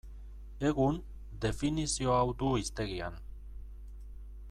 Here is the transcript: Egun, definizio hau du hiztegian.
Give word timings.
Egun, 0.69 0.97
definizio 1.45 2.15
hau 2.17 2.33
du 2.41 2.49
hiztegian. 2.63 3.21